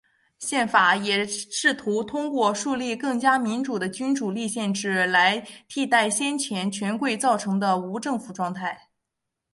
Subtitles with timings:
[0.39, 8.89] 宪法也试图通过树立更加民主的君主立宪制来替代先前权贵造成的无政府状态。